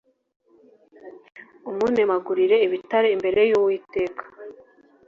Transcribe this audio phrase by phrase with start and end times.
[1.69, 4.23] umenagurira ibitare imbere yUwiteka